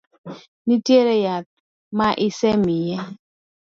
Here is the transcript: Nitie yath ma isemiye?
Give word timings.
Nitie 0.67 1.13
yath 1.25 1.53
ma 1.97 2.07
isemiye? 2.27 2.97